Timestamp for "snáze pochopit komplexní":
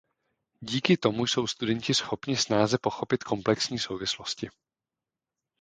2.35-3.79